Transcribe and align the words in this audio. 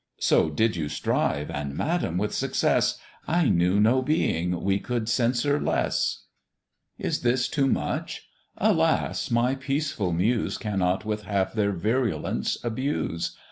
"So 0.19 0.49
did 0.49 0.75
you 0.75 0.89
strive, 0.89 1.51
and, 1.51 1.75
madam! 1.77 2.17
with 2.17 2.33
success; 2.33 2.97
I 3.27 3.49
knew 3.49 3.79
no 3.79 4.01
being 4.01 4.63
we 4.63 4.79
could 4.79 5.07
censure 5.07 5.61
less!" 5.61 6.23
Is 6.97 7.19
this 7.21 7.47
too 7.47 7.67
much? 7.67 8.27
Alas! 8.57 9.29
my 9.29 9.53
peaceful 9.53 10.11
Muse 10.11 10.57
Cannot 10.57 11.05
with 11.05 11.25
half 11.25 11.53
their 11.53 11.71
virulence 11.71 12.57
abuse. 12.63 13.37